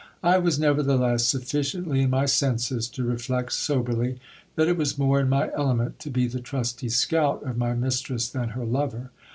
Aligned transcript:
I 0.23 0.39
was 0.39 0.57
never 0.59 0.83
theless 0.83 1.19
sufficiently 1.21 2.01
in 2.01 2.09
my 2.09 2.25
senses 2.25 2.87
to 2.87 3.03
reflect 3.03 3.53
soberly 3.53 4.17
that 4.55 4.67
it 4.67 4.75
was 4.75 4.97
more 4.97 5.19
in 5.19 5.29
my 5.29 5.51
element 5.55 5.99
to 5.99 6.09
be 6.09 6.25
the 6.27 6.39
trusty 6.39 6.89
scout 6.89 7.43
of 7.43 7.55
my 7.55 7.75
mistress 7.75 8.27
than 8.27 8.49
her 8.57 8.65
lover. 8.65 9.11